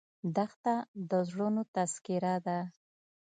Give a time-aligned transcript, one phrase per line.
[0.35, 0.75] دښته
[1.09, 2.59] د زړونو تذکره ده.